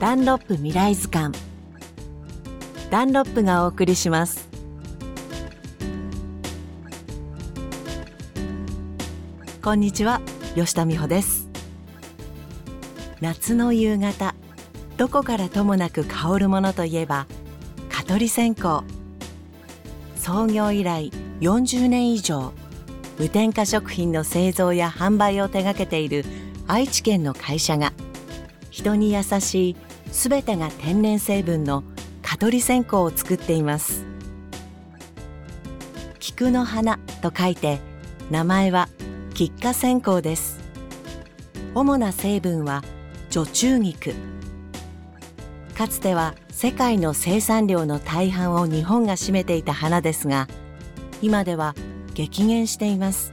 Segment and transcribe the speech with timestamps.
[0.00, 1.36] ダンロップ未来図鑑。
[2.88, 4.48] ダンロップがお送りします。
[9.60, 10.20] こんにちは
[10.54, 11.48] 吉田美穂です。
[13.20, 14.36] 夏の夕方
[14.98, 17.26] どこからともなく香るものといえば
[17.90, 18.84] 蚊取り線香。
[20.14, 21.10] 創業以来
[21.40, 22.52] 40年以上
[23.18, 26.24] 無添加食品の製造や販売を手掛けている
[26.68, 27.92] 愛知県の会社が
[28.70, 31.84] 人に優しいすべてが天然成分の
[32.22, 34.04] 蚊取り線香を作っています。
[36.18, 37.80] 菊の花と書いて
[38.30, 38.88] 名前は
[39.34, 40.60] 菊花線香です。
[41.74, 42.82] 主な成分は
[43.30, 44.14] 除虫菊。
[45.76, 50.48] かつては世界の生産量の大半を日本が占めていた花ですが
[51.22, 51.74] 今では
[52.14, 53.32] 激減しています。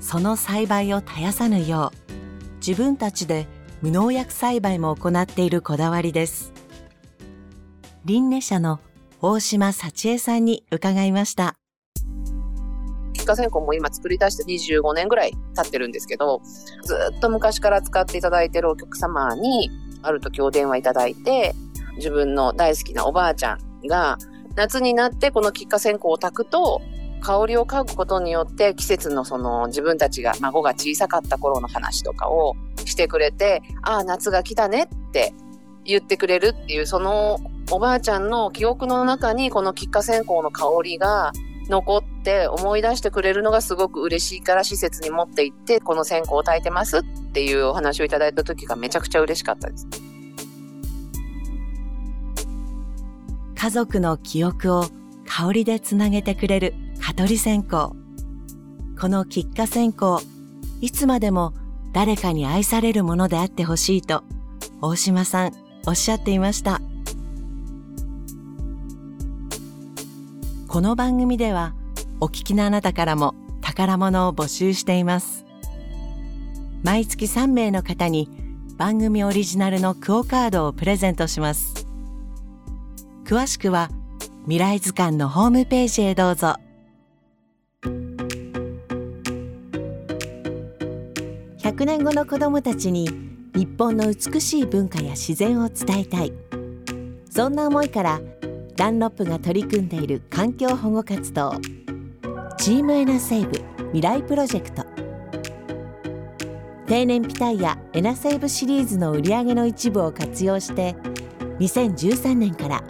[0.00, 2.12] その栽培を絶やさぬよう
[2.56, 3.46] 自分たちで
[3.82, 6.52] 無農薬栽培も行っているこだわりです。
[8.06, 8.78] 林根社の
[9.22, 11.56] 大島幸恵さんに伺いました。
[13.14, 16.42] 菊花線香も今作り出して25年ぐらい経ってるんですけど
[16.84, 19.70] ずっと昔から使っていただいてるお客様に
[20.02, 21.54] ある時お電話いただいて
[21.96, 24.18] 自分の大好きなおばあちゃんが
[24.56, 26.82] 夏になってこの菊花線香を炊くと
[27.20, 32.56] 香りを嗅ぐことによって季節のその自分たちが孫が小さかった頃の話とかを
[32.90, 35.32] してくれて、ああ、夏が来たねって
[35.84, 37.38] 言ってくれるっていう、その
[37.70, 41.32] おばあちゃんの記憶の中にこの菊花線香の香りが
[41.68, 47.02] 残って思い出してくれるのがすごく嬉しいから施設に持って行ってこの線香を炊いてますっ
[47.32, 49.86] ていうお話をいただいた時がめちゃくちゃ嬉しかったです。
[53.54, 54.86] 家族の記憶を
[55.26, 57.92] 香りでつなげてくれる蚊取り線香
[58.98, 60.20] この菊花線香
[60.80, 61.52] いつまでも
[61.92, 64.22] 誰かに愛されるものであってほしいと
[64.80, 65.52] 大島さん
[65.86, 66.80] おっしゃっていました。
[70.68, 71.74] この番組では
[72.20, 75.44] お聞きのあなたからも宝物を募集しています。
[76.84, 78.28] 毎月3名の方に
[78.76, 81.86] 番組オリジナルのクオカードをプレゼントします。
[83.24, 83.90] 詳しくは
[84.44, 86.54] 未来図鑑のホームページへどうぞ。
[91.70, 93.08] 100年後の子どもたちに
[93.54, 96.32] 日本の美しい文化や自然を伝えたい。
[97.30, 98.20] そんな思いから
[98.74, 101.52] ダンロップが取り組んでいる環境保護活動
[102.58, 103.52] チームエナセーブ
[103.92, 104.84] 未来プロジェクト。
[106.86, 110.96] 低燃費タイヤエナセーブシリーズの売り上げの一部を活用して
[111.60, 112.82] 2013年から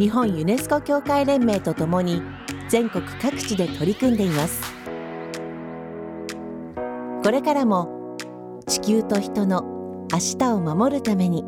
[0.00, 2.20] 日本ユネスコ協会連盟とともに
[2.68, 4.74] 全国各地で取り組んでいます。
[7.22, 7.95] これからも
[8.66, 9.62] 地球と人の
[10.12, 11.44] 明日を守るために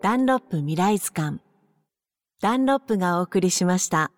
[0.00, 1.40] ダンロップ未来図鑑
[2.40, 4.13] ダンロップがお送りしました。